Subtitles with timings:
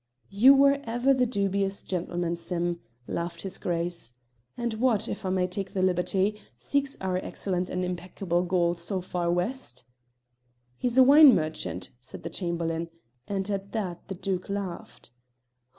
[0.31, 4.15] "You were ever the dubious gentleman, Sim," laughed his Grace.
[4.57, 8.99] "And what if I may take the liberty seeks our excellent and impeccable Gaul so
[8.99, 9.83] far west?"
[10.75, 12.89] "He's a wine merchant," said the Chamberlain,
[13.27, 15.11] and at that the Duke laughed.